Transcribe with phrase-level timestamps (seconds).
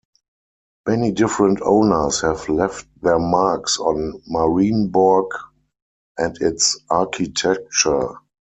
[0.87, 5.27] Many different owners have left their marks on Marienborg
[6.17, 8.15] and its architecture.